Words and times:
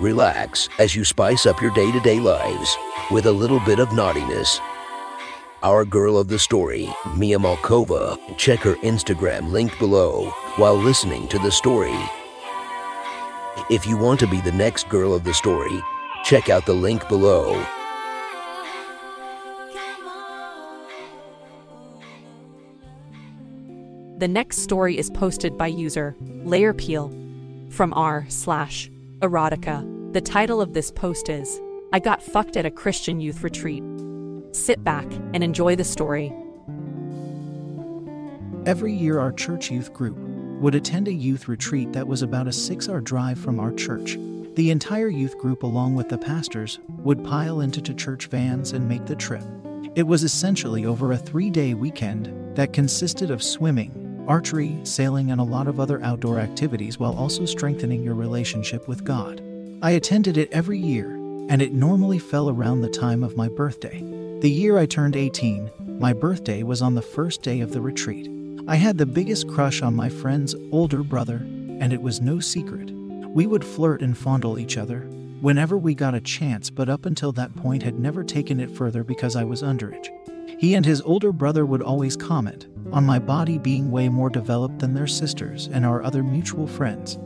Relax 0.00 0.68
as 0.78 0.94
you 0.94 1.04
spice 1.04 1.44
up 1.44 1.60
your 1.60 1.72
day 1.72 1.90
to 1.90 1.98
day 2.00 2.20
lives 2.20 2.76
with 3.10 3.26
a 3.26 3.32
little 3.32 3.58
bit 3.60 3.80
of 3.80 3.92
naughtiness. 3.92 4.60
Our 5.64 5.84
girl 5.84 6.16
of 6.16 6.28
the 6.28 6.38
story, 6.38 6.88
Mia 7.16 7.36
Malkova, 7.36 8.16
check 8.36 8.60
her 8.60 8.76
Instagram 8.76 9.50
linked 9.50 9.76
below 9.80 10.30
while 10.54 10.76
listening 10.76 11.26
to 11.28 11.38
the 11.40 11.50
story. 11.50 11.98
If 13.70 13.88
you 13.88 13.96
want 13.96 14.20
to 14.20 14.28
be 14.28 14.40
the 14.40 14.52
next 14.52 14.88
girl 14.88 15.12
of 15.12 15.24
the 15.24 15.34
story, 15.34 15.82
check 16.22 16.48
out 16.48 16.64
the 16.64 16.74
link 16.74 17.08
below. 17.08 17.60
The 24.18 24.28
next 24.28 24.58
story 24.58 24.96
is 24.96 25.10
posted 25.10 25.58
by 25.58 25.66
user 25.66 26.14
Layer 26.20 26.72
Peel 26.72 27.12
from 27.68 27.92
r 27.94 28.26
slash 28.28 28.88
erotica. 29.20 29.97
The 30.18 30.22
title 30.22 30.60
of 30.60 30.72
this 30.72 30.90
post 30.90 31.28
is 31.28 31.60
I 31.92 32.00
Got 32.00 32.20
Fucked 32.20 32.56
at 32.56 32.66
a 32.66 32.72
Christian 32.72 33.20
Youth 33.20 33.44
Retreat. 33.44 33.84
Sit 34.50 34.82
back 34.82 35.06
and 35.32 35.44
enjoy 35.44 35.76
the 35.76 35.84
story. 35.84 36.32
Every 38.66 38.92
year, 38.92 39.20
our 39.20 39.30
church 39.30 39.70
youth 39.70 39.92
group 39.92 40.16
would 40.60 40.74
attend 40.74 41.06
a 41.06 41.12
youth 41.12 41.46
retreat 41.46 41.92
that 41.92 42.08
was 42.08 42.22
about 42.22 42.48
a 42.48 42.52
six 42.52 42.88
hour 42.88 43.00
drive 43.00 43.38
from 43.38 43.60
our 43.60 43.72
church. 43.72 44.18
The 44.56 44.72
entire 44.72 45.06
youth 45.06 45.38
group, 45.38 45.62
along 45.62 45.94
with 45.94 46.08
the 46.08 46.18
pastors, 46.18 46.80
would 46.88 47.22
pile 47.22 47.60
into 47.60 47.94
church 47.94 48.26
vans 48.26 48.72
and 48.72 48.88
make 48.88 49.06
the 49.06 49.14
trip. 49.14 49.44
It 49.94 50.08
was 50.08 50.24
essentially 50.24 50.84
over 50.84 51.12
a 51.12 51.16
three 51.16 51.48
day 51.48 51.74
weekend 51.74 52.56
that 52.56 52.72
consisted 52.72 53.30
of 53.30 53.40
swimming, 53.40 54.24
archery, 54.26 54.80
sailing, 54.82 55.30
and 55.30 55.40
a 55.40 55.44
lot 55.44 55.68
of 55.68 55.78
other 55.78 56.02
outdoor 56.02 56.40
activities 56.40 56.98
while 56.98 57.16
also 57.16 57.44
strengthening 57.44 58.02
your 58.02 58.16
relationship 58.16 58.88
with 58.88 59.04
God. 59.04 59.44
I 59.80 59.92
attended 59.92 60.36
it 60.36 60.50
every 60.50 60.78
year, 60.80 61.12
and 61.48 61.62
it 61.62 61.72
normally 61.72 62.18
fell 62.18 62.50
around 62.50 62.80
the 62.80 62.88
time 62.88 63.22
of 63.22 63.36
my 63.36 63.48
birthday. 63.48 64.00
The 64.40 64.50
year 64.50 64.76
I 64.76 64.86
turned 64.86 65.14
18, 65.14 65.98
my 66.00 66.12
birthday 66.12 66.64
was 66.64 66.82
on 66.82 66.96
the 66.96 67.02
first 67.02 67.42
day 67.42 67.60
of 67.60 67.70
the 67.70 67.80
retreat. 67.80 68.28
I 68.66 68.74
had 68.74 68.98
the 68.98 69.06
biggest 69.06 69.46
crush 69.46 69.80
on 69.80 69.94
my 69.94 70.08
friend's 70.08 70.56
older 70.72 71.04
brother, 71.04 71.36
and 71.36 71.92
it 71.92 72.02
was 72.02 72.20
no 72.20 72.40
secret. 72.40 72.90
We 72.90 73.46
would 73.46 73.64
flirt 73.64 74.02
and 74.02 74.18
fondle 74.18 74.58
each 74.58 74.76
other 74.76 75.02
whenever 75.40 75.78
we 75.78 75.94
got 75.94 76.14
a 76.14 76.20
chance, 76.20 76.70
but 76.70 76.88
up 76.88 77.06
until 77.06 77.30
that 77.32 77.54
point 77.54 77.84
had 77.84 78.00
never 78.00 78.24
taken 78.24 78.58
it 78.58 78.72
further 78.72 79.04
because 79.04 79.36
I 79.36 79.44
was 79.44 79.62
underage. 79.62 80.08
He 80.58 80.74
and 80.74 80.84
his 80.84 81.02
older 81.02 81.30
brother 81.30 81.64
would 81.64 81.82
always 81.82 82.16
comment 82.16 82.66
on 82.92 83.06
my 83.06 83.20
body 83.20 83.58
being 83.58 83.92
way 83.92 84.08
more 84.08 84.28
developed 84.28 84.80
than 84.80 84.94
their 84.94 85.06
sisters 85.06 85.68
and 85.68 85.86
our 85.86 86.02
other 86.02 86.24
mutual 86.24 86.66
friends. 86.66 87.16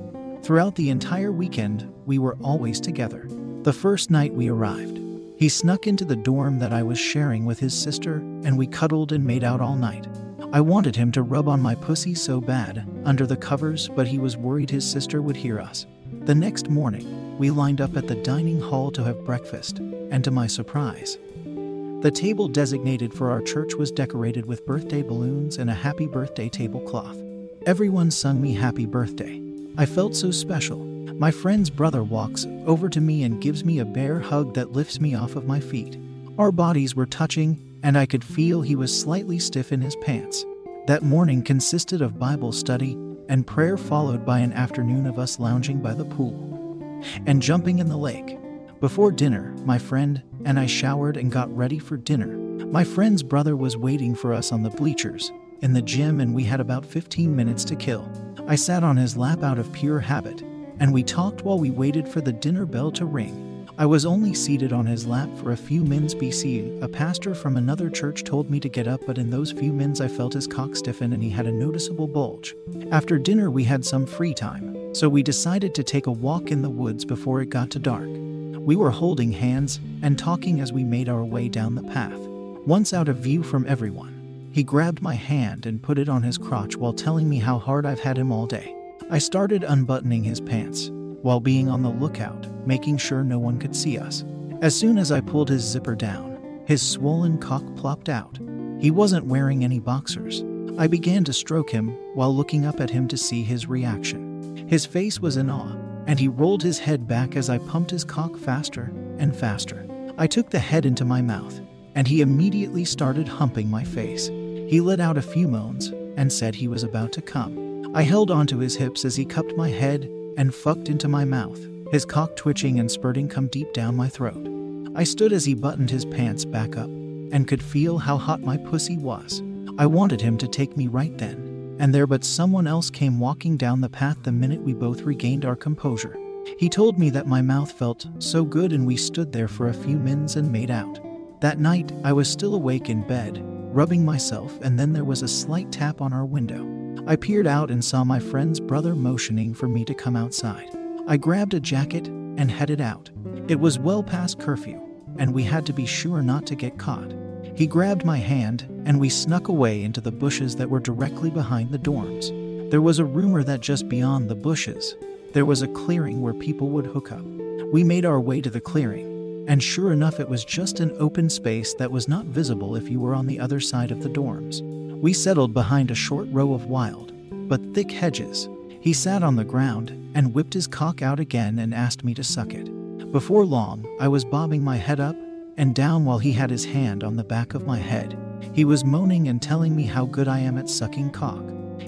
Throughout 0.43 0.75
the 0.75 0.91
entire 0.91 1.31
weekend, 1.31 1.89
we 2.05 2.19
were 2.19 2.37
always 2.43 2.81
together. 2.81 3.29
The 3.62 3.73
first 3.73 4.11
night 4.11 4.35
we 4.35 4.51
arrived, 4.51 4.98
he 5.37 5.48
snuck 5.48 5.87
into 5.87 6.05
the 6.05 6.17
dorm 6.17 6.59
that 6.59 6.73
I 6.73 6.83
was 6.83 6.98
sharing 6.98 7.45
with 7.45 7.61
his 7.61 7.81
sister, 7.81 8.17
and 8.17 8.59
we 8.59 8.67
cuddled 8.67 9.13
and 9.13 9.25
made 9.25 9.45
out 9.45 9.61
all 9.61 9.77
night. 9.77 10.09
I 10.53 10.61
wanted 10.61 10.97
him 10.97 11.13
to 11.13 11.23
rub 11.23 11.47
on 11.47 11.63
my 11.63 11.77
pussy 11.77 12.15
so 12.15 12.41
bad, 12.41 12.85
under 13.05 13.25
the 13.25 13.36
covers, 13.36 13.89
but 13.89 14.08
he 14.08 14.19
was 14.19 14.36
worried 14.36 14.69
his 14.69 14.89
sister 14.89 15.23
would 15.23 15.36
hear 15.36 15.61
us. 15.61 15.86
The 16.23 16.35
next 16.35 16.69
morning, 16.69 17.39
we 17.39 17.51
lined 17.51 17.80
up 17.80 17.97
at 17.97 18.09
the 18.09 18.17
dining 18.17 18.61
hall 18.61 18.91
to 18.92 19.05
have 19.05 19.24
breakfast, 19.24 19.79
and 19.79 20.24
to 20.24 20.33
my 20.33 20.48
surprise, 20.48 21.19
the 21.45 22.11
table 22.13 22.48
designated 22.48 23.14
for 23.14 23.30
our 23.30 23.42
church 23.42 23.77
was 23.77 23.92
decorated 23.92 24.47
with 24.47 24.67
birthday 24.67 25.03
balloons 25.03 25.59
and 25.59 25.70
a 25.70 25.74
happy 25.74 26.09
birthday 26.09 26.48
tablecloth. 26.48 27.17
Everyone 27.64 28.11
sung 28.11 28.42
me 28.42 28.55
happy 28.55 28.86
birthday. 28.86 29.52
I 29.79 29.87
felt 29.87 30.15
so 30.15 30.31
special. 30.31 30.85
My 31.15 31.31
friend's 31.31 31.71
brother 31.71 32.05
walks 32.05 32.47
over 32.67 32.91
to 32.91 33.01
me 33.01 33.23
and 33.23 33.41
gives 33.41 33.65
me 33.65 33.79
a 33.79 33.87
bear 33.87 34.21
hug 34.21 34.53
that 34.53 34.73
lifts 34.73 35.01
me 35.01 35.15
off 35.15 35.35
of 35.35 35.47
my 35.47 35.61
feet. 35.61 35.99
Our 36.37 36.53
bodies 36.53 36.95
were 36.95 37.07
touching, 37.07 37.79
and 37.83 37.97
I 37.97 38.05
could 38.05 38.23
feel 38.23 38.61
he 38.61 38.77
was 38.77 38.99
slightly 38.99 39.39
stiff 39.39 39.73
in 39.73 39.81
his 39.81 39.97
pants. 39.97 40.45
That 40.89 41.03
morning 41.03 41.43
consisted 41.43 42.03
of 42.03 42.19
Bible 42.19 42.53
study 42.53 42.99
and 43.31 43.47
prayer, 43.47 43.79
followed 43.79 44.27
by 44.27 44.41
an 44.41 44.53
afternoon 44.53 45.07
of 45.07 45.19
us 45.19 45.39
lounging 45.39 45.81
by 45.81 45.95
the 45.95 46.05
pool 46.05 47.01
and 47.27 47.41
jumping 47.41 47.79
in 47.79 47.89
the 47.89 47.97
lake. 47.97 48.39
Before 48.81 49.11
dinner, 49.11 49.55
my 49.65 49.79
friend 49.79 50.23
and 50.45 50.59
I 50.59 50.67
showered 50.67 51.17
and 51.17 51.33
got 51.33 51.55
ready 51.57 51.79
for 51.79 51.97
dinner. 51.97 52.37
My 52.67 52.85
friend's 52.85 53.23
brother 53.23 53.57
was 53.57 53.77
waiting 53.77 54.15
for 54.15 54.35
us 54.35 54.53
on 54.53 54.65
the 54.65 54.71
bleachers 54.71 55.33
in 55.63 55.73
the 55.73 55.83
gym, 55.83 56.21
and 56.21 56.35
we 56.35 56.45
had 56.45 56.61
about 56.61 56.85
15 56.85 57.35
minutes 57.35 57.65
to 57.65 57.77
kill. 57.77 58.11
I 58.48 58.57
sat 58.57 58.83
on 58.83 58.97
his 58.97 59.17
lap 59.17 59.42
out 59.42 59.58
of 59.58 59.73
pure 59.73 60.01
habit, 60.01 60.42
and 60.80 60.92
we 60.92 61.05
talked 61.05 61.42
while 61.42 61.58
we 61.58 61.70
waited 61.70 62.08
for 62.08 62.20
the 62.20 62.33
dinner 62.33 62.67
bell 62.67 62.91
to 62.92 63.05
ring. 63.05 63.69
I 63.79 63.86
was 63.86 64.05
only 64.05 64.35
seated 64.35 64.73
on 64.73 64.85
his 64.85 65.07
lap 65.07 65.29
for 65.36 65.53
a 65.53 65.57
few 65.57 65.85
minutes 65.85 66.14
BC. 66.14 66.83
A 66.83 66.89
pastor 66.89 67.35
from 67.35 67.57
another 67.57 67.89
church 67.89 68.25
told 68.25 68.51
me 68.51 68.58
to 68.61 68.69
get 68.69 68.89
up, 68.89 69.01
but 69.07 69.17
in 69.17 69.30
those 69.30 69.53
few 69.53 69.73
minutes 69.73 70.01
I 70.01 70.08
felt 70.08 70.35
his 70.35 70.48
cock 70.48 70.75
stiffen 70.75 71.13
and 71.13 71.23
he 71.23 71.30
had 71.30 71.47
a 71.47 71.53
noticeable 71.53 72.08
bulge. 72.08 72.55
After 72.91 73.17
dinner, 73.17 73.51
we 73.51 73.64
had 73.64 73.85
some 73.85 74.07
free 74.07 74.35
time, 74.35 74.95
so 74.95 75.09
we 75.09 75.23
decided 75.23 75.74
to 75.77 75.85
take 75.85 76.07
a 76.07 76.13
walk 76.13 76.51
in 76.51 76.63
the 76.63 76.69
woods 76.69 77.05
before 77.05 77.41
it 77.41 77.48
got 77.48 77.70
to 77.70 77.79
dark. 77.79 78.09
We 78.09 78.77
were 78.77 78.91
holding 78.91 79.33
hands 79.33 79.80
and 80.03 80.19
talking 80.19 80.61
as 80.61 80.73
we 80.73 80.85
made 80.85 81.09
our 81.09 81.24
way 81.24 81.48
down 81.48 81.77
the 81.77 81.83
path. 81.83 82.19
Once 82.67 82.92
out 82.92 83.09
of 83.09 83.19
view 83.19 83.42
from 83.42 83.67
everyone, 83.67 84.22
he 84.52 84.63
grabbed 84.63 85.01
my 85.01 85.14
hand 85.14 85.64
and 85.64 85.83
put 85.83 85.98
it 85.98 86.08
on 86.08 86.23
his 86.23 86.36
crotch 86.36 86.77
while 86.77 86.92
telling 86.92 87.29
me 87.29 87.39
how 87.39 87.58
hard 87.58 87.86
I've 87.86 88.01
had 88.01 88.18
him 88.18 88.30
all 88.30 88.46
day. 88.46 88.77
I 89.11 89.18
started 89.18 89.64
unbuttoning 89.64 90.24
his 90.24 90.40
pants 90.40 90.90
while 91.23 91.40
being 91.40 91.68
on 91.68 91.83
the 91.83 91.90
lookout, 91.90 92.46
making 92.67 92.98
sure 92.98 93.24
no 93.24 93.39
one 93.39 93.58
could 93.58 93.74
see 93.74 93.98
us. 93.98 94.24
As 94.61 94.79
soon 94.79 94.98
as 94.98 95.11
I 95.11 95.20
pulled 95.20 95.48
his 95.48 95.62
zipper 95.62 95.95
down, 95.95 96.62
his 96.67 96.83
swollen 96.83 97.39
cock 97.39 97.64
plopped 97.77 98.08
out. 98.08 98.39
He 98.79 98.91
wasn't 98.91 99.27
wearing 99.27 99.64
any 99.64 99.80
boxers. 99.80 100.45
I 100.79 100.86
began 100.86 101.24
to 101.24 101.33
stroke 101.33 101.70
him 101.70 101.89
while 102.14 102.35
looking 102.35 102.67
up 102.67 102.80
at 102.80 102.91
him 102.91 103.08
to 103.08 103.17
see 103.17 103.42
his 103.42 103.67
reaction. 103.68 104.67
His 104.68 104.85
face 104.85 105.20
was 105.20 105.36
in 105.36 105.51
awe, 105.51 105.77
and 106.07 106.18
he 106.18 106.29
rolled 106.29 106.62
his 106.62 106.79
head 106.79 107.07
back 107.07 107.36
as 107.36 107.48
I 107.48 107.58
pumped 107.58 107.91
his 107.91 108.05
cock 108.05 108.36
faster 108.36 108.92
and 109.18 109.35
faster. 109.35 109.86
I 110.18 110.27
took 110.27 110.51
the 110.51 110.58
head 110.58 110.85
into 110.85 111.05
my 111.05 111.23
mouth, 111.23 111.61
and 111.95 112.07
he 112.07 112.20
immediately 112.20 112.85
started 112.85 113.29
humping 113.29 113.70
my 113.70 113.85
face. 113.85 114.30
He 114.73 114.81
let 114.81 115.01
out 115.01 115.19
a 115.19 115.23
few 115.23 115.49
moans 115.49 115.93
and 116.17 116.33
said 116.33 116.55
he 116.55 116.67
was 116.67 116.83
about 116.83 117.13
to 117.13 117.21
come. 117.21 117.95
I 117.95 118.01
held 118.01 118.31
onto 118.31 118.57
his 118.57 118.75
hips 118.75 119.05
as 119.05 119.15
he 119.15 119.27
cupped 119.27 119.55
my 119.55 119.69
head 119.69 120.05
and 120.39 120.55
fucked 120.55 120.89
into 120.89 121.09
my 121.09 121.27
mouth, 121.27 121.61
his 121.91 122.07
cock 122.07 122.37
twitching 122.37 122.81
and 122.81 122.91
spurting 122.91 123.29
come 123.29 123.49
deep 123.49 123.71
down 123.75 123.95
my 123.95 124.09
throat. 124.09 124.49
I 124.95 125.05
stood 125.05 125.35
as 125.35 125.45
he 125.45 125.53
buttoned 125.53 125.91
his 125.91 126.07
pants 126.07 126.47
back 126.47 126.79
up 126.79 126.87
and 126.87 127.47
could 127.47 127.63
feel 127.63 127.99
how 127.99 128.17
hot 128.17 128.41
my 128.41 128.56
pussy 128.56 128.97
was. 128.97 129.43
I 129.77 129.85
wanted 129.85 130.23
him 130.23 130.38
to 130.38 130.49
take 130.49 130.75
me 130.75 130.87
right 130.87 131.19
then 131.19 131.77
and 131.79 131.94
there 131.94 132.06
but 132.06 132.25
someone 132.25 132.67
else 132.67 132.89
came 132.89 133.21
walking 133.21 133.59
down 133.59 133.83
the 133.83 133.91
path 133.91 134.23
the 134.23 134.33
minute 134.33 134.62
we 134.62 134.73
both 134.73 135.03
regained 135.03 135.44
our 135.44 135.55
composure. 135.55 136.17
He 136.56 136.71
told 136.71 136.99
me 136.99 137.11
that 137.11 137.27
my 137.27 137.43
mouth 137.43 137.71
felt 137.71 138.06
so 138.21 138.43
good 138.43 138.73
and 138.73 138.87
we 138.87 138.97
stood 138.97 139.33
there 139.33 139.49
for 139.49 139.69
a 139.69 139.75
few 139.75 139.99
minutes 139.99 140.37
and 140.37 140.50
made 140.50 140.71
out. 140.71 140.99
That 141.43 141.61
night, 141.61 141.93
I 142.05 142.15
was 142.15 142.27
still 142.31 142.55
awake 142.55 142.89
in 142.89 143.07
bed, 143.07 143.45
rubbing 143.73 144.05
myself, 144.05 144.59
and 144.63 144.79
then 144.79 144.93
there 144.93 145.05
was 145.05 145.23
a 145.23 145.29
slight 145.29 145.73
tap 145.73 146.01
on 146.01 146.13
our 146.13 146.25
window. 146.25 146.69
I 147.07 147.17
peered 147.17 147.47
out 147.47 147.71
and 147.71 147.85
saw 147.85 148.05
my 148.05 148.21
friend's 148.21 148.61
brother 148.61 148.95
motioning 148.95 149.55
for 149.55 149.67
me 149.67 149.85
to 149.87 149.95
come 149.95 150.15
outside. 150.15 150.71
I 151.09 151.17
grabbed 151.17 151.55
a 151.55 151.61
jacket 151.61 152.07
and 152.07 152.51
headed 152.51 152.81
out. 152.81 153.11
It 153.49 153.59
was 153.59 153.79
well 153.79 154.03
past 154.03 154.39
curfew, 154.39 154.81
and 155.19 155.35
we 155.35 155.43
had 155.43 155.67
to 155.67 155.73
be 155.73 155.87
sure 155.87 156.23
not 156.23 156.47
to 156.47 156.55
get 156.55 156.79
caught. 156.79 157.13
He 157.57 157.67
grabbed 157.67 158.05
my 158.05 158.19
hand, 158.19 158.67
and 158.87 159.01
we 159.01 159.09
snuck 159.09 159.49
away 159.49 159.83
into 159.83 160.01
the 160.01 160.13
bushes 160.13 160.57
that 160.57 160.71
were 160.71 160.81
directly 160.81 161.31
behind 161.31 161.71
the 161.71 161.79
dorms. 161.79 162.31
There 162.71 162.81
was 162.83 162.99
a 162.99 163.05
rumor 163.05 163.43
that 163.43 163.61
just 163.61 163.89
beyond 163.89 164.29
the 164.29 164.35
bushes, 164.35 164.95
there 165.33 165.45
was 165.45 165.63
a 165.63 165.69
clearing 165.69 166.21
where 166.21 166.35
people 166.35 166.69
would 166.71 166.87
hook 166.87 167.11
up. 167.11 167.25
We 167.73 167.85
made 167.85 168.05
our 168.05 168.21
way 168.21 168.41
to 168.43 168.51
the 168.51 168.61
clearing, 168.61 169.12
and 169.49 169.62
sure 169.62 169.93
enough, 169.93 170.21
it 170.21 170.29
was 170.29 170.44
just 170.44 170.81
an 170.81 170.94
open 170.99 171.29
space 171.29 171.75
that 171.75 171.91
was 171.91 172.09
not 172.09 172.27
visible 172.27 172.77
if 172.77 172.89
you 172.89 173.00
were 173.00 173.15
on 173.15 173.27
the 173.27 173.41
other 173.41 173.61
side 173.61 173.91
of 173.91 174.03
the 174.03 174.09
dorms. 174.09 174.61
We 175.00 175.12
settled 175.12 175.53
behind 175.53 175.91
a 175.91 175.97
short 175.97 176.29
row 176.31 176.55
of 176.55 176.67
wild, 176.67 177.12
but 177.49 177.75
thick 177.75 177.91
hedges. 177.91 178.49
He 178.81 178.93
sat 178.93 179.23
on 179.23 179.37
the 179.37 179.44
ground 179.44 179.91
and 180.15 180.33
whipped 180.33 180.55
his 180.55 180.67
cock 180.67 181.03
out 181.03 181.21
again 181.21 181.59
and 181.59 181.75
asked 181.75 182.05
me 182.05 182.15
to 182.15 182.25
suck 182.25 182.55
it. 182.55 182.71
Before 183.12 183.44
long, 183.44 183.85
I 184.00 184.09
was 184.09 184.25
bobbing 184.25 184.62
my 184.62 184.77
head 184.77 185.00
up 185.00 185.17
and 185.56 185.75
down 185.75 186.05
while 186.05 186.19
he 186.19 186.33
had 186.33 186.50
his 186.50 186.65
hand 186.65 187.05
on 187.05 187.17
the 187.17 187.25
back 187.25 187.55
of 187.55 187.67
my 187.67 187.79
head. 187.79 188.17
He 188.55 188.65
was 188.65 188.85
moaning 188.85 189.29
and 189.29 189.41
telling 189.41 189.75
me 189.75 189.85
how 189.85 190.06
good 190.06 190.29
I 190.29 190.39
am 190.39 190.56
at 190.56 190.69
sucking 190.69 191.11
cock. 191.11 191.43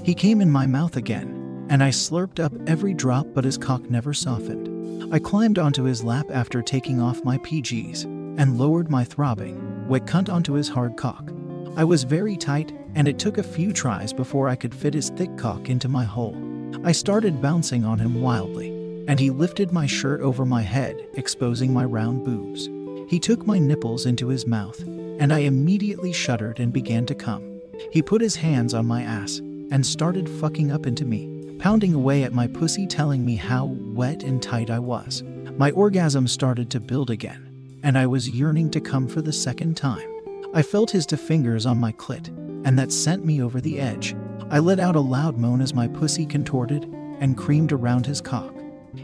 He 0.05 0.15
came 0.15 0.41
in 0.41 0.51
my 0.51 0.67
mouth 0.67 0.97
again, 0.97 1.67
and 1.71 1.83
I 1.83 1.91
slurped 1.91 2.41
up 2.41 2.53
every 2.67 2.95
drop, 2.95 3.27
but 3.33 3.45
his 3.45 3.57
cock 3.57 3.89
never 3.89 4.13
softened. 4.13 4.74
I 5.13 5.19
climbed 5.19 5.59
onto 5.59 5.85
his 5.85 6.03
lap 6.03 6.27
after 6.33 6.63
taking 6.63 7.01
off 7.01 7.25
my 7.25 7.39
PJs 7.39 8.05
and 8.39 8.59
lowered 8.59 8.91
my 8.91 9.05
throbbing, 9.05 9.87
wet 9.89 10.07
cunt 10.07 10.33
onto 10.33 10.55
his 10.55 10.69
hard 10.69 10.97
cock. 10.97 11.31
I 11.77 11.85
was 11.85 12.05
very 12.05 12.37
tight, 12.37 12.73
and 12.95 13.09
it 13.09 13.19
took 13.19 13.39
a 13.39 13.43
few 13.43 13.73
tries 13.73 14.13
before 14.13 14.49
I 14.49 14.57
could 14.57 14.75
fit 14.75 14.95
his 14.95 15.11
thick 15.11 15.37
cock 15.37 15.69
into 15.69 15.89
my 15.89 16.05
hole. 16.05 16.37
I 16.85 16.93
started 16.93 17.43
bouncing 17.43 17.85
on 17.85 17.99
him 17.99 18.21
wildly, 18.21 18.69
and 19.09 19.21
he 19.21 19.31
lifted 19.31 19.73
my 19.73 19.87
shirt 19.87 20.21
over 20.21 20.45
my 20.45 20.63
head, 20.63 20.97
exposing 21.15 21.73
my 21.73 21.85
round 21.85 22.25
boobs. 22.25 22.69
He 23.11 23.19
took 23.21 23.47
my 23.47 23.59
nipples 23.59 24.07
into 24.07 24.29
his 24.29 24.47
mouth, 24.47 24.81
and 24.83 25.33
I 25.33 25.41
immediately 25.41 26.13
shuddered 26.13 26.61
and 26.61 26.73
began 26.73 27.07
to 27.07 27.15
come. 27.15 27.61
He 27.93 28.03
put 28.03 28.21
his 28.21 28.37
hands 28.37 28.75
on 28.75 28.87
my 28.87 29.03
ass 29.03 29.39
and 29.71 29.85
started 29.85 30.29
fucking 30.29 30.71
up 30.71 30.87
into 30.87 31.05
me, 31.05 31.34
pounding 31.65 31.95
away 31.95 32.25
at 32.25 32.35
my 32.35 32.47
pussy, 32.47 32.87
telling 32.87 33.25
me 33.25 33.37
how 33.37 33.65
wet 33.65 34.23
and 34.23 34.43
tight 34.43 34.69
I 34.69 34.79
was. 34.79 35.23
My 35.57 35.71
orgasm 35.71 36.29
started 36.29 36.69
to 36.69 36.79
build 36.79 37.09
again, 37.09 37.81
and 37.83 37.97
I 37.97 38.07
was 38.07 38.29
yearning 38.29 38.71
to 38.73 38.83
come 38.83 39.09
for 39.09 39.23
the 39.23 39.33
second 39.33 39.75
time. 39.75 40.07
I 40.53 40.61
felt 40.61 40.91
his 40.91 41.07
two 41.07 41.17
fingers 41.17 41.65
on 41.65 41.79
my 41.79 41.93
clit, 41.93 42.29
and 42.67 42.79
that 42.79 42.93
sent 42.93 43.25
me 43.25 43.41
over 43.41 43.63
the 43.63 43.81
edge. 43.81 44.15
I 44.51 44.59
let 44.59 44.79
out 44.79 44.95
a 44.95 45.01
loud 45.01 45.39
moan 45.39 45.63
as 45.63 45.73
my 45.73 45.89
pussy 45.89 46.27
contorted 46.27 46.85
and 47.21 47.35
creamed 47.35 47.73
around 47.73 48.05
his 48.05 48.21
cock. 48.21 48.55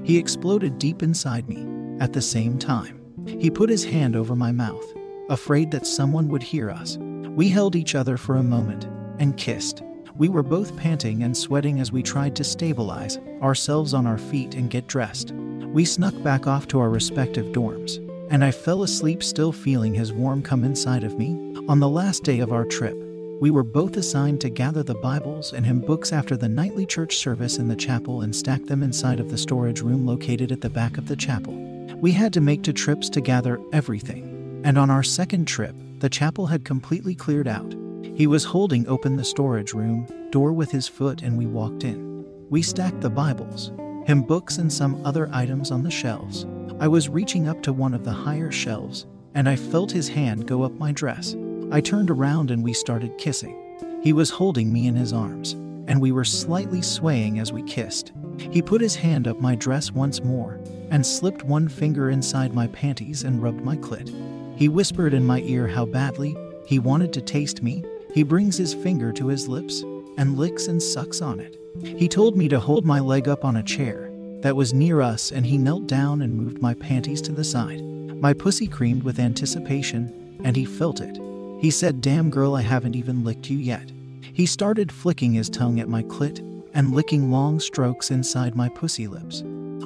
He 0.04 0.18
exploded 0.18 0.76
deep 0.76 1.02
inside 1.02 1.48
me 1.48 1.66
at 1.98 2.12
the 2.12 2.20
same 2.20 2.58
time. 2.58 3.00
He 3.26 3.50
put 3.50 3.70
his 3.70 3.86
hand 3.86 4.16
over 4.16 4.36
my 4.36 4.52
mouth, 4.52 4.84
afraid 5.30 5.70
that 5.70 5.86
someone 5.86 6.28
would 6.28 6.42
hear 6.42 6.68
us. 6.70 6.98
We 6.98 7.48
held 7.48 7.74
each 7.74 7.94
other 7.94 8.18
for 8.18 8.36
a 8.36 8.42
moment 8.42 8.84
and 9.18 9.34
kissed. 9.38 9.82
We 10.16 10.28
were 10.28 10.42
both 10.42 10.76
panting 10.76 11.22
and 11.22 11.36
sweating 11.36 11.80
as 11.80 11.92
we 11.92 12.02
tried 12.02 12.36
to 12.36 12.44
stabilize 12.44 13.18
ourselves 13.42 13.94
on 13.94 14.06
our 14.06 14.18
feet 14.18 14.54
and 14.54 14.70
get 14.70 14.86
dressed. 14.86 15.32
We 15.32 15.84
snuck 15.84 16.20
back 16.22 16.46
off 16.46 16.68
to 16.68 16.80
our 16.80 16.90
respective 16.90 17.46
dorms 17.52 17.98
and 18.30 18.44
I 18.44 18.52
fell 18.52 18.84
asleep 18.84 19.22
still 19.22 19.52
feeling 19.52 19.92
his 19.92 20.12
warm 20.12 20.40
come 20.40 20.62
inside 20.62 21.02
of 21.02 21.18
me. 21.18 21.32
On 21.68 21.80
the 21.80 21.88
last 21.88 22.22
day 22.22 22.38
of 22.38 22.52
our 22.52 22.64
trip, 22.64 22.96
we 23.40 23.50
were 23.50 23.64
both 23.64 23.96
assigned 23.96 24.40
to 24.42 24.50
gather 24.50 24.84
the 24.84 24.94
Bibles 24.94 25.52
and 25.52 25.66
hymn 25.66 25.80
books 25.80 26.12
after 26.12 26.36
the 26.36 26.48
nightly 26.48 26.86
church 26.86 27.16
service 27.16 27.58
in 27.58 27.66
the 27.66 27.76
chapel 27.76 28.22
and 28.22 28.34
stack 28.34 28.64
them 28.66 28.82
inside 28.82 29.18
of 29.18 29.30
the 29.30 29.38
storage 29.38 29.80
room 29.80 30.06
located 30.06 30.52
at 30.52 30.60
the 30.60 30.70
back 30.70 30.96
of 30.96 31.08
the 31.08 31.16
chapel. 31.16 31.54
We 31.96 32.12
had 32.12 32.32
to 32.34 32.40
make 32.40 32.62
two 32.62 32.72
trips 32.72 33.10
to 33.10 33.20
gather 33.20 33.60
everything, 33.72 34.62
and 34.64 34.78
on 34.78 34.90
our 34.90 35.02
second 35.02 35.46
trip, 35.46 35.74
the 35.98 36.08
chapel 36.08 36.46
had 36.46 36.64
completely 36.64 37.14
cleared 37.16 37.48
out. 37.48 37.74
He 38.14 38.26
was 38.26 38.44
holding 38.44 38.86
open 38.86 39.16
the 39.16 39.24
storage 39.24 39.72
room 39.72 40.06
door 40.30 40.52
with 40.52 40.70
his 40.70 40.86
foot, 40.86 41.22
and 41.22 41.38
we 41.38 41.46
walked 41.46 41.84
in. 41.84 42.24
We 42.50 42.62
stacked 42.62 43.00
the 43.00 43.10
Bibles, 43.10 43.72
hymn 44.04 44.22
books, 44.22 44.58
and 44.58 44.72
some 44.72 45.04
other 45.06 45.28
items 45.32 45.70
on 45.70 45.82
the 45.82 45.90
shelves. 45.90 46.46
I 46.78 46.88
was 46.88 47.08
reaching 47.08 47.48
up 47.48 47.62
to 47.62 47.72
one 47.72 47.94
of 47.94 48.04
the 48.04 48.12
higher 48.12 48.50
shelves, 48.50 49.06
and 49.34 49.48
I 49.48 49.56
felt 49.56 49.90
his 49.90 50.08
hand 50.08 50.46
go 50.46 50.62
up 50.62 50.72
my 50.72 50.92
dress. 50.92 51.36
I 51.70 51.80
turned 51.80 52.10
around 52.10 52.50
and 52.50 52.64
we 52.64 52.72
started 52.72 53.16
kissing. 53.18 53.56
He 54.02 54.12
was 54.12 54.30
holding 54.30 54.72
me 54.72 54.86
in 54.86 54.96
his 54.96 55.12
arms, 55.12 55.52
and 55.86 56.00
we 56.00 56.12
were 56.12 56.24
slightly 56.24 56.82
swaying 56.82 57.38
as 57.38 57.52
we 57.52 57.62
kissed. 57.62 58.12
He 58.38 58.62
put 58.62 58.80
his 58.80 58.96
hand 58.96 59.28
up 59.28 59.40
my 59.40 59.54
dress 59.54 59.92
once 59.92 60.22
more 60.22 60.58
and 60.90 61.06
slipped 61.06 61.44
one 61.44 61.68
finger 61.68 62.10
inside 62.10 62.54
my 62.54 62.66
panties 62.68 63.24
and 63.24 63.42
rubbed 63.42 63.62
my 63.62 63.76
clit. 63.76 64.12
He 64.56 64.68
whispered 64.68 65.14
in 65.14 65.24
my 65.24 65.40
ear 65.42 65.68
how 65.68 65.86
badly 65.86 66.36
he 66.66 66.78
wanted 66.78 67.12
to 67.12 67.20
taste 67.20 67.62
me. 67.62 67.84
He 68.12 68.22
brings 68.22 68.56
his 68.56 68.74
finger 68.74 69.12
to 69.12 69.28
his 69.28 69.48
lips 69.48 69.82
and 70.16 70.36
licks 70.36 70.66
and 70.66 70.82
sucks 70.82 71.22
on 71.22 71.40
it. 71.40 71.56
He 71.82 72.08
told 72.08 72.36
me 72.36 72.48
to 72.48 72.60
hold 72.60 72.84
my 72.84 73.00
leg 73.00 73.28
up 73.28 73.44
on 73.44 73.56
a 73.56 73.62
chair 73.62 74.10
that 74.42 74.56
was 74.56 74.72
near 74.72 75.00
us, 75.00 75.32
and 75.32 75.46
he 75.46 75.58
knelt 75.58 75.86
down 75.86 76.22
and 76.22 76.34
moved 76.34 76.60
my 76.60 76.74
panties 76.74 77.22
to 77.22 77.32
the 77.32 77.44
side. 77.44 77.82
My 77.82 78.32
pussy 78.32 78.66
creamed 78.66 79.02
with 79.02 79.18
anticipation, 79.18 80.38
and 80.44 80.56
he 80.56 80.64
felt 80.64 81.00
it. 81.00 81.18
He 81.60 81.70
said, 81.70 82.00
Damn 82.00 82.30
girl, 82.30 82.54
I 82.54 82.62
haven't 82.62 82.96
even 82.96 83.22
licked 83.22 83.50
you 83.50 83.58
yet. 83.58 83.92
He 84.20 84.46
started 84.46 84.90
flicking 84.90 85.34
his 85.34 85.50
tongue 85.50 85.78
at 85.78 85.88
my 85.88 86.02
clit 86.02 86.38
and 86.72 86.94
licking 86.94 87.30
long 87.30 87.60
strokes 87.60 88.10
inside 88.10 88.56
my 88.56 88.68
pussy 88.70 89.06
lips. 89.06 89.42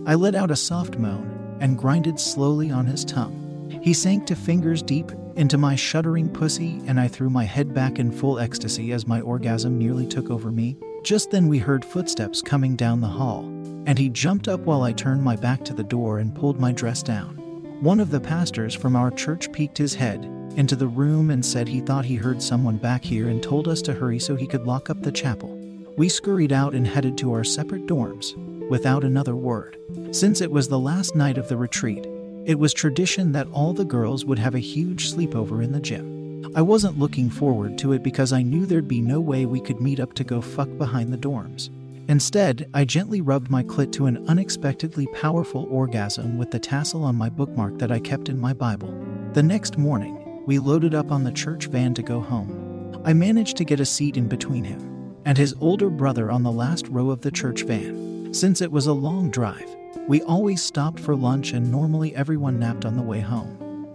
I 0.06 0.15
let 0.15 0.35
out 0.35 0.50
a 0.50 0.56
soft 0.56 0.99
moan 0.99 1.59
and 1.61 1.79
grinded 1.79 2.21
slowly 2.21 2.71
on 2.71 2.87
his 2.87 3.05
tongue. 3.05 3.44
He 3.82 3.93
sank 3.93 4.26
two 4.26 4.34
fingers 4.34 4.82
deep 4.82 5.12
into 5.37 5.58
my 5.58 5.75
shuddering 5.75 6.28
pussy, 6.28 6.81
and 6.87 6.99
I 6.99 7.08
threw 7.08 7.31
my 7.31 7.44
head 7.44 7.75
back 7.75 7.99
in 7.99 8.12
full 8.12 8.38
ecstasy 8.38 8.93
as 8.93 9.06
my 9.06 9.20
orgasm 9.20 9.78
nearly 9.78 10.06
took 10.06 10.31
over 10.31 10.50
me. 10.50 10.76
Just 11.02 11.31
then, 11.31 11.49
we 11.49 11.58
heard 11.58 11.84
footsteps 11.84 12.40
coming 12.40 12.76
down 12.76 13.00
the 13.00 13.06
hall 13.06 13.55
and 13.87 13.99
he 13.99 14.08
jumped 14.08 14.49
up 14.49 14.61
while 14.61 14.82
I 14.82 14.93
turned 14.93 15.22
my 15.22 15.37
back 15.37 15.64
to 15.64 15.75
the 15.75 15.84
door 15.84 16.19
and 16.19 16.34
pulled 16.34 16.61
my 16.61 16.72
dress 16.72 17.02
down. 17.02 17.37
One 17.81 18.00
of 18.00 18.11
the 18.11 18.20
pastors 18.20 18.75
from 18.75 18.96
our 18.96 19.11
church 19.11 19.52
peeked 19.52 19.76
his 19.76 19.94
head 19.94 20.25
into 20.56 20.76
the 20.76 20.87
room 20.87 21.31
and 21.31 21.44
said 21.44 21.69
he 21.69 21.81
thought 21.81 22.05
he 22.05 22.14
heard 22.14 22.40
someone 22.40 22.76
back 22.76 23.05
here 23.05 23.28
and 23.28 23.43
told 23.43 23.69
us 23.69 23.82
to 23.82 23.93
hurry 23.93 24.19
so 24.19 24.37
he 24.37 24.46
could 24.46 24.66
lock 24.66 24.88
up 24.88 25.02
the 25.02 25.12
chapel. 25.12 25.58
We 25.96 26.08
scurried 26.08 26.52
out 26.52 26.75
and 26.75 26.87
headed 26.87 27.19
to 27.19 27.32
our 27.32 27.44
separate 27.44 27.87
dorms 27.87 28.34
without 28.69 29.05
another 29.05 29.37
word. 29.37 29.78
Since 30.12 30.40
it 30.40 30.50
was 30.50 30.69
the 30.69 30.78
last 30.78 31.14
night 31.14 31.37
of 31.37 31.49
the 31.49 31.56
retreat, 31.56 32.06
it 32.46 32.58
was 32.58 32.75
tradition 32.75 33.32
that 33.32 33.49
all 33.52 33.73
the 33.73 33.85
girls 33.85 34.25
would 34.25 34.38
have 34.38 34.55
a 34.55 34.61
huge 34.61 35.12
sleepover 35.12 35.64
in 35.64 35.73
the 35.73 35.81
gym. 35.81 36.52
I 36.55 36.61
wasn't 36.61 36.99
looking 36.99 37.31
forward 37.31 37.79
to 37.79 37.93
it 37.93 38.02
because 38.02 38.32
I 38.32 38.43
knew 38.43 38.67
there'd 38.67 38.87
be 38.87 39.00
no 39.00 39.19
way 39.19 39.46
we 39.46 39.61
could 39.61 39.81
meet 39.81 39.99
up 39.99 40.12
to 40.14 40.25
go 40.25 40.43
fuck 40.43 40.69
behind 40.76 41.12
the 41.12 41.19
dorms. 41.19 41.70
Instead, 42.06 42.69
I 42.75 42.85
gently 42.85 43.23
rubbed 43.23 43.50
my 43.50 43.62
clit 43.62 43.93
to 43.93 44.06
an 44.06 44.29
unexpectedly 44.29 45.06
powerful 45.14 45.67
orgasm 45.70 46.37
with 46.37 46.50
the 46.50 46.58
tassel 46.58 47.02
on 47.02 47.17
my 47.17 47.31
bookmark 47.31 47.79
that 47.79 47.91
I 47.91 47.99
kept 47.99 48.29
in 48.29 48.38
my 48.38 48.52
Bible. 48.52 48.93
The 49.32 49.43
next 49.43 49.79
morning, 49.79 50.43
we 50.44 50.58
loaded 50.58 50.94
up 50.94 51.11
on 51.11 51.25
the 51.25 51.32
church 51.32 51.69
van 51.69 51.94
to 51.94 52.02
go 52.02 52.20
home. 52.20 53.00
I 53.06 53.14
managed 53.14 53.56
to 53.56 53.64
get 53.64 53.81
a 53.81 53.87
seat 53.87 54.19
in 54.19 54.29
between 54.29 54.64
him 54.64 55.14
and 55.25 55.38
his 55.38 55.55
older 55.61 55.88
brother 55.88 56.31
on 56.31 56.43
the 56.43 56.52
last 56.52 56.88
row 56.88 57.08
of 57.08 57.23
the 57.23 57.31
church 57.31 57.62
van. 57.62 58.35
Since 58.35 58.61
it 58.61 58.70
was 58.70 58.87
a 58.87 58.93
long 58.93 59.31
drive, 59.31 59.75
we 60.06 60.23
always 60.23 60.62
stopped 60.62 61.00
for 61.00 61.17
lunch 61.17 61.52
and 61.52 61.70
normally 61.70 62.14
everyone 62.14 62.58
napped 62.58 62.85
on 62.85 62.96
the 62.96 63.02
way 63.02 63.20
home. 63.20 63.87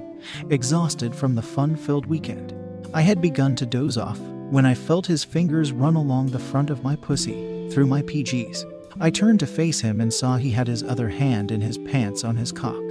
Exhausted 0.50 1.16
from 1.16 1.36
the 1.36 1.42
fun 1.42 1.76
filled 1.76 2.06
weekend, 2.06 2.54
I 2.94 3.02
had 3.02 3.22
begun 3.22 3.56
to 3.58 3.66
doze 3.66 3.98
off 3.98 4.20
when 4.50 4.66
I 4.66 4.74
felt 4.74 5.06
his 5.06 5.24
fingers 5.24 5.72
run 5.72 5.96
along 5.96 6.28
the 6.28 6.40
front 6.40 6.70
of 6.70 6.84
my 6.84 6.96
pussy 6.96 7.70
through 7.70 7.88
my 7.88 8.02
PJs. 8.02 8.66
I 9.00 9.12
turned 9.12 9.40
to 9.42 9.48
face 9.48 9.80
him 9.80 10.02
and 10.02 10.14
saw 10.14 10.38
he 10.38 10.52
had 10.52 10.68
his 10.68 10.84
other 10.84 11.10
hand 11.10 11.52
in 11.52 11.62
his 11.62 11.78
pants 11.78 12.24
on 12.24 12.36
his 12.36 12.52
cock. 12.52 12.82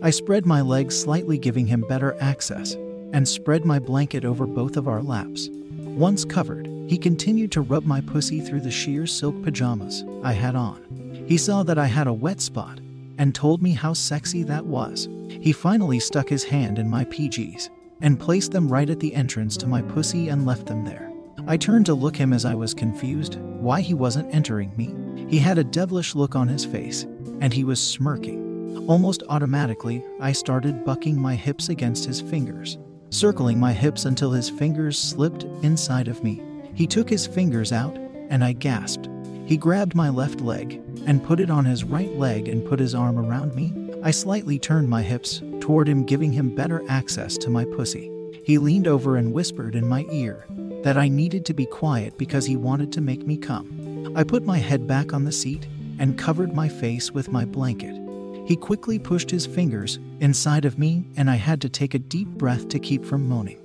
I 0.00 0.10
spread 0.10 0.46
my 0.46 0.60
legs 0.60 0.98
slightly, 0.98 1.38
giving 1.38 1.66
him 1.66 1.80
better 1.88 2.16
access, 2.20 2.74
and 3.12 3.26
spread 3.26 3.64
my 3.64 3.80
blanket 3.80 4.24
over 4.24 4.46
both 4.46 4.76
of 4.76 4.86
our 4.86 5.02
laps. 5.02 5.48
Once 5.50 6.24
covered, 6.24 6.66
he 6.86 6.96
continued 6.96 7.50
to 7.52 7.60
rub 7.60 7.84
my 7.84 8.00
pussy 8.00 8.40
through 8.40 8.60
the 8.60 8.70
sheer 8.70 9.06
silk 9.06 9.42
pajamas 9.42 10.04
I 10.22 10.32
had 10.32 10.54
on. 10.54 10.97
He 11.28 11.36
saw 11.36 11.62
that 11.64 11.78
I 11.78 11.84
had 11.84 12.06
a 12.06 12.12
wet 12.12 12.40
spot 12.40 12.80
and 13.18 13.34
told 13.34 13.62
me 13.62 13.72
how 13.72 13.92
sexy 13.92 14.44
that 14.44 14.64
was. 14.64 15.10
He 15.28 15.52
finally 15.52 16.00
stuck 16.00 16.26
his 16.26 16.42
hand 16.42 16.78
in 16.78 16.88
my 16.88 17.04
PJs 17.04 17.68
and 18.00 18.18
placed 18.18 18.52
them 18.52 18.72
right 18.72 18.88
at 18.88 18.98
the 18.98 19.14
entrance 19.14 19.58
to 19.58 19.66
my 19.66 19.82
pussy 19.82 20.30
and 20.30 20.46
left 20.46 20.64
them 20.64 20.86
there. 20.86 21.12
I 21.46 21.58
turned 21.58 21.84
to 21.84 21.94
look 21.94 22.16
him 22.16 22.32
as 22.32 22.46
I 22.46 22.54
was 22.54 22.72
confused 22.72 23.38
why 23.40 23.82
he 23.82 23.92
wasn't 23.92 24.34
entering 24.34 24.74
me. 24.78 24.94
He 25.28 25.38
had 25.38 25.58
a 25.58 25.64
devilish 25.64 26.14
look 26.14 26.34
on 26.34 26.48
his 26.48 26.64
face, 26.64 27.02
and 27.42 27.52
he 27.52 27.62
was 27.62 27.78
smirking. 27.78 28.86
Almost 28.88 29.22
automatically, 29.28 30.02
I 30.20 30.32
started 30.32 30.82
bucking 30.82 31.20
my 31.20 31.34
hips 31.34 31.68
against 31.68 32.06
his 32.06 32.22
fingers, 32.22 32.78
circling 33.10 33.60
my 33.60 33.74
hips 33.74 34.06
until 34.06 34.30
his 34.30 34.48
fingers 34.48 34.98
slipped 34.98 35.44
inside 35.62 36.08
of 36.08 36.24
me. 36.24 36.42
He 36.72 36.86
took 36.86 37.10
his 37.10 37.26
fingers 37.26 37.70
out, 37.70 37.98
and 38.30 38.42
I 38.42 38.54
gasped. 38.54 39.10
He 39.44 39.56
grabbed 39.56 39.94
my 39.94 40.10
left 40.10 40.40
leg 40.42 40.82
and 41.08 41.24
put 41.24 41.40
it 41.40 41.50
on 41.50 41.64
his 41.64 41.84
right 41.84 42.14
leg 42.16 42.48
and 42.48 42.66
put 42.66 42.78
his 42.78 42.94
arm 42.94 43.18
around 43.18 43.54
me. 43.54 43.72
I 44.02 44.10
slightly 44.10 44.58
turned 44.58 44.90
my 44.90 45.02
hips 45.02 45.42
toward 45.58 45.88
him, 45.88 46.04
giving 46.04 46.32
him 46.32 46.54
better 46.54 46.84
access 46.86 47.38
to 47.38 47.50
my 47.50 47.64
pussy. 47.64 48.12
He 48.44 48.58
leaned 48.58 48.86
over 48.86 49.16
and 49.16 49.32
whispered 49.32 49.74
in 49.74 49.88
my 49.88 50.06
ear, 50.12 50.44
that 50.82 50.98
I 50.98 51.08
needed 51.08 51.46
to 51.46 51.54
be 51.54 51.64
quiet 51.64 52.18
because 52.18 52.44
he 52.44 52.56
wanted 52.56 52.92
to 52.92 53.00
make 53.00 53.26
me 53.26 53.38
come. 53.38 54.12
I 54.14 54.22
put 54.22 54.44
my 54.44 54.58
head 54.58 54.86
back 54.86 55.14
on 55.14 55.24
the 55.24 55.32
seat 55.32 55.66
and 55.98 56.18
covered 56.18 56.54
my 56.54 56.68
face 56.68 57.10
with 57.10 57.32
my 57.32 57.46
blanket. 57.46 57.96
He 58.46 58.54
quickly 58.54 58.98
pushed 58.98 59.30
his 59.30 59.46
fingers 59.46 59.98
inside 60.20 60.66
of 60.66 60.78
me, 60.78 61.04
and 61.16 61.30
I 61.30 61.36
had 61.36 61.62
to 61.62 61.70
take 61.70 61.94
a 61.94 61.98
deep 61.98 62.28
breath 62.28 62.68
to 62.68 62.78
keep 62.78 63.02
from 63.02 63.26
moaning. 63.26 63.60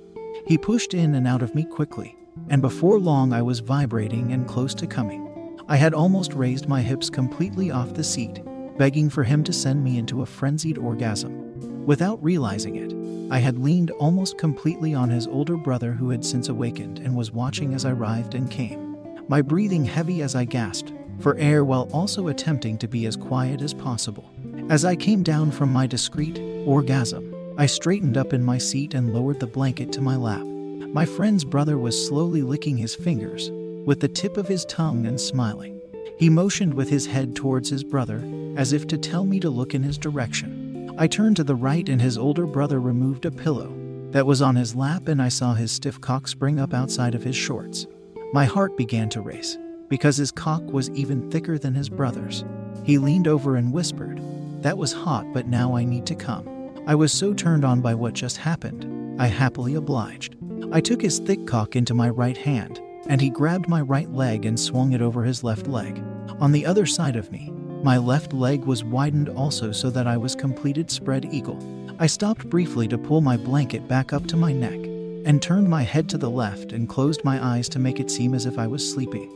He 0.46 0.56
pushed 0.56 0.94
in 0.94 1.14
and 1.14 1.26
out 1.26 1.42
of 1.42 1.54
me 1.54 1.64
quickly, 1.64 2.16
and 2.48 2.62
before 2.62 2.98
long 2.98 3.34
I 3.34 3.42
was 3.42 3.60
vibrating 3.60 4.32
and 4.32 4.48
close 4.48 4.74
to 4.76 4.86
coming. 4.86 5.33
I 5.66 5.76
had 5.76 5.94
almost 5.94 6.34
raised 6.34 6.68
my 6.68 6.82
hips 6.82 7.08
completely 7.08 7.70
off 7.70 7.94
the 7.94 8.04
seat 8.04 8.42
begging 8.76 9.08
for 9.08 9.22
him 9.24 9.44
to 9.44 9.52
send 9.52 9.82
me 9.82 9.98
into 9.98 10.22
a 10.22 10.26
frenzied 10.26 10.78
orgasm. 10.78 11.86
Without 11.86 12.22
realizing 12.22 12.76
it, 12.76 13.32
I 13.32 13.38
had 13.38 13.58
leaned 13.58 13.90
almost 13.92 14.36
completely 14.36 14.94
on 14.94 15.10
his 15.10 15.26
older 15.26 15.56
brother 15.56 15.92
who 15.92 16.10
had 16.10 16.24
since 16.24 16.48
awakened 16.48 16.98
and 16.98 17.14
was 17.14 17.30
watching 17.30 17.74
as 17.74 17.84
I 17.84 17.92
writhed 17.92 18.34
and 18.34 18.50
came. 18.50 18.96
My 19.28 19.42
breathing 19.42 19.84
heavy 19.84 20.22
as 20.22 20.34
I 20.34 20.44
gasped 20.44 20.92
for 21.20 21.36
air 21.36 21.64
while 21.64 21.88
also 21.92 22.28
attempting 22.28 22.76
to 22.78 22.88
be 22.88 23.06
as 23.06 23.16
quiet 23.16 23.62
as 23.62 23.72
possible. 23.72 24.28
As 24.68 24.84
I 24.84 24.96
came 24.96 25.22
down 25.22 25.50
from 25.50 25.72
my 25.72 25.86
discreet 25.86 26.38
orgasm, 26.66 27.32
I 27.56 27.66
straightened 27.66 28.16
up 28.16 28.32
in 28.32 28.42
my 28.42 28.58
seat 28.58 28.94
and 28.94 29.14
lowered 29.14 29.38
the 29.38 29.46
blanket 29.46 29.92
to 29.92 30.00
my 30.00 30.16
lap. 30.16 30.44
My 30.44 31.06
friend's 31.06 31.44
brother 31.44 31.78
was 31.78 32.08
slowly 32.08 32.42
licking 32.42 32.76
his 32.76 32.94
fingers 32.94 33.50
with 33.84 34.00
the 34.00 34.08
tip 34.08 34.36
of 34.36 34.48
his 34.48 34.64
tongue 34.64 35.06
and 35.06 35.20
smiling. 35.20 35.80
He 36.18 36.30
motioned 36.30 36.74
with 36.74 36.88
his 36.88 37.06
head 37.06 37.34
towards 37.34 37.68
his 37.68 37.84
brother, 37.84 38.22
as 38.56 38.72
if 38.72 38.86
to 38.88 38.98
tell 38.98 39.24
me 39.24 39.40
to 39.40 39.50
look 39.50 39.74
in 39.74 39.82
his 39.82 39.98
direction. 39.98 40.94
I 40.96 41.06
turned 41.06 41.36
to 41.36 41.44
the 41.44 41.56
right, 41.56 41.88
and 41.88 42.00
his 42.00 42.16
older 42.16 42.46
brother 42.46 42.80
removed 42.80 43.24
a 43.24 43.30
pillow 43.30 43.74
that 44.12 44.26
was 44.26 44.40
on 44.40 44.54
his 44.54 44.76
lap, 44.76 45.08
and 45.08 45.20
I 45.20 45.28
saw 45.28 45.54
his 45.54 45.72
stiff 45.72 46.00
cock 46.00 46.28
spring 46.28 46.60
up 46.60 46.72
outside 46.72 47.16
of 47.16 47.24
his 47.24 47.34
shorts. 47.34 47.86
My 48.32 48.44
heart 48.44 48.76
began 48.76 49.08
to 49.10 49.20
race 49.20 49.58
because 49.88 50.16
his 50.16 50.30
cock 50.30 50.62
was 50.62 50.90
even 50.90 51.30
thicker 51.30 51.58
than 51.58 51.74
his 51.74 51.88
brother's. 51.88 52.44
He 52.84 52.98
leaned 52.98 53.26
over 53.26 53.56
and 53.56 53.72
whispered, 53.72 54.20
That 54.62 54.78
was 54.78 54.92
hot, 54.92 55.32
but 55.32 55.48
now 55.48 55.76
I 55.76 55.84
need 55.84 56.06
to 56.06 56.14
come. 56.14 56.48
I 56.86 56.94
was 56.94 57.12
so 57.12 57.34
turned 57.34 57.64
on 57.64 57.80
by 57.80 57.94
what 57.94 58.14
just 58.14 58.36
happened, 58.36 59.20
I 59.20 59.26
happily 59.26 59.74
obliged. 59.74 60.36
I 60.72 60.80
took 60.80 61.02
his 61.02 61.18
thick 61.18 61.46
cock 61.46 61.76
into 61.76 61.94
my 61.94 62.08
right 62.08 62.36
hand, 62.36 62.80
and 63.06 63.20
he 63.20 63.30
grabbed 63.30 63.68
my 63.68 63.80
right 63.80 64.10
leg 64.12 64.46
and 64.46 64.58
swung 64.58 64.92
it 64.92 65.02
over 65.02 65.24
his 65.24 65.44
left 65.44 65.66
leg. 65.66 66.02
On 66.40 66.52
the 66.52 66.66
other 66.66 66.86
side 66.86 67.16
of 67.16 67.30
me, 67.30 67.50
my 67.82 67.98
left 67.98 68.32
leg 68.32 68.64
was 68.64 68.82
widened 68.82 69.28
also 69.28 69.70
so 69.70 69.90
that 69.90 70.06
I 70.06 70.16
was 70.16 70.34
completed 70.34 70.90
spread 70.90 71.26
eagle. 71.26 71.58
I 71.98 72.06
stopped 72.06 72.48
briefly 72.48 72.88
to 72.88 72.98
pull 72.98 73.20
my 73.20 73.36
blanket 73.36 73.86
back 73.86 74.12
up 74.12 74.26
to 74.28 74.36
my 74.36 74.52
neck 74.52 74.80
and 75.26 75.40
turned 75.40 75.68
my 75.68 75.82
head 75.82 76.08
to 76.10 76.18
the 76.18 76.30
left 76.30 76.72
and 76.72 76.88
closed 76.88 77.24
my 77.24 77.44
eyes 77.44 77.68
to 77.70 77.78
make 77.78 78.00
it 78.00 78.10
seem 78.10 78.34
as 78.34 78.46
if 78.46 78.58
I 78.58 78.66
was 78.66 78.90
sleepy. 78.90 79.28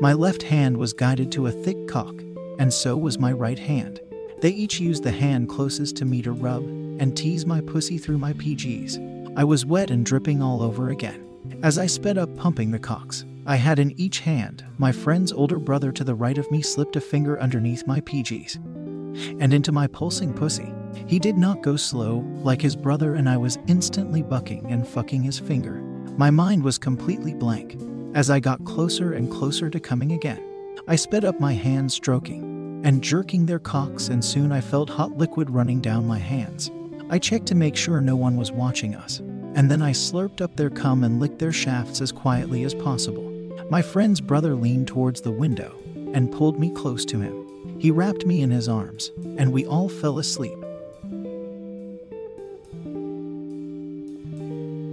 My 0.00 0.12
left 0.12 0.42
hand 0.42 0.76
was 0.76 0.92
guided 0.92 1.30
to 1.32 1.46
a 1.46 1.52
thick 1.52 1.88
cock, 1.88 2.14
and 2.58 2.72
so 2.72 2.96
was 2.96 3.18
my 3.18 3.32
right 3.32 3.58
hand. 3.58 4.00
They 4.40 4.50
each 4.50 4.80
used 4.80 5.04
the 5.04 5.12
hand 5.12 5.48
closest 5.48 5.96
to 5.96 6.04
me 6.04 6.22
to 6.22 6.32
rub 6.32 6.64
and 6.64 7.16
tease 7.16 7.46
my 7.46 7.60
pussy 7.60 7.98
through 7.98 8.18
my 8.18 8.32
PJs. 8.32 9.36
I 9.36 9.44
was 9.44 9.64
wet 9.64 9.90
and 9.90 10.04
dripping 10.04 10.42
all 10.42 10.62
over 10.62 10.90
again. 10.90 11.31
As 11.62 11.78
I 11.78 11.86
sped 11.86 12.18
up 12.18 12.34
pumping 12.36 12.70
the 12.70 12.78
cocks, 12.78 13.24
I 13.46 13.56
had 13.56 13.78
in 13.78 13.98
each 13.98 14.20
hand, 14.20 14.64
my 14.78 14.92
friend's 14.92 15.32
older 15.32 15.58
brother 15.58 15.90
to 15.92 16.04
the 16.04 16.14
right 16.14 16.38
of 16.38 16.50
me 16.50 16.62
slipped 16.62 16.96
a 16.96 17.00
finger 17.00 17.40
underneath 17.40 17.86
my 17.86 18.00
PJs 18.00 18.56
and 19.40 19.52
into 19.52 19.72
my 19.72 19.86
pulsing 19.86 20.32
pussy. 20.32 20.72
He 21.06 21.18
did 21.18 21.36
not 21.36 21.62
go 21.62 21.76
slow 21.76 22.24
like 22.42 22.62
his 22.62 22.76
brother, 22.76 23.14
and 23.14 23.28
I 23.28 23.36
was 23.36 23.58
instantly 23.66 24.22
bucking 24.22 24.70
and 24.70 24.86
fucking 24.86 25.22
his 25.22 25.38
finger. 25.38 25.80
My 26.16 26.30
mind 26.30 26.62
was 26.62 26.78
completely 26.78 27.34
blank. 27.34 27.78
As 28.14 28.30
I 28.30 28.40
got 28.40 28.64
closer 28.64 29.12
and 29.12 29.30
closer 29.30 29.68
to 29.68 29.80
coming 29.80 30.12
again, 30.12 30.42
I 30.86 30.96
sped 30.96 31.24
up 31.24 31.40
my 31.40 31.54
hands, 31.54 31.94
stroking 31.94 32.82
and 32.84 33.02
jerking 33.02 33.46
their 33.46 33.58
cocks, 33.58 34.08
and 34.08 34.24
soon 34.24 34.52
I 34.52 34.60
felt 34.60 34.90
hot 34.90 35.16
liquid 35.16 35.50
running 35.50 35.80
down 35.80 36.06
my 36.06 36.18
hands. 36.18 36.70
I 37.10 37.18
checked 37.18 37.46
to 37.46 37.54
make 37.54 37.76
sure 37.76 38.00
no 38.00 38.16
one 38.16 38.36
was 38.36 38.50
watching 38.50 38.94
us, 38.94 39.20
and 39.54 39.70
then 39.70 39.82
I 39.82 39.92
slurped 39.92 40.40
up 40.40 40.56
their 40.56 40.70
cum 40.70 41.04
and 41.04 41.20
licked 41.20 41.38
their 41.38 41.52
shafts 41.52 42.00
as 42.00 42.12
quietly 42.12 42.64
as 42.64 42.74
possible. 42.74 43.30
My 43.70 43.82
friend's 43.82 44.20
brother 44.20 44.54
leaned 44.54 44.88
towards 44.88 45.20
the 45.20 45.30
window 45.30 45.74
and 46.14 46.32
pulled 46.32 46.58
me 46.58 46.70
close 46.70 47.04
to 47.06 47.20
him. 47.20 47.78
He 47.78 47.90
wrapped 47.90 48.26
me 48.26 48.42
in 48.42 48.50
his 48.50 48.68
arms, 48.68 49.10
and 49.38 49.52
we 49.52 49.66
all 49.66 49.88
fell 49.88 50.18
asleep. 50.18 50.58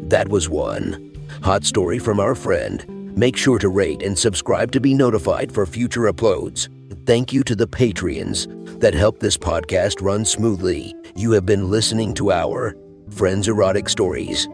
That 0.10 0.28
was 0.30 0.50
one. 0.50 1.14
Hot 1.44 1.64
story 1.64 2.00
from 2.00 2.20
our 2.20 2.36
friend. 2.36 3.16
Make 3.16 3.38
sure 3.38 3.60
to 3.60 3.70
rate 3.70 4.02
and 4.02 4.18
subscribe 4.18 4.72
to 4.72 4.80
be 4.80 4.94
notified 4.94 5.52
for 5.52 5.66
future 5.66 6.12
uploads. 6.12 6.68
Thank 7.06 7.32
you 7.32 7.44
to 7.44 7.56
the 7.56 7.68
Patreons 7.68 8.48
that 8.80 8.94
help 8.94 9.20
this 9.20 9.38
podcast 9.38 10.02
run 10.02 10.26
smoothly. 10.26 10.96
You 11.16 11.32
have 11.32 11.46
been 11.46 11.70
listening 11.70 12.14
to 12.16 12.32
our 12.32 12.76
Friends 13.12 13.48
Erotic 13.48 13.90
Stories. 13.90 14.48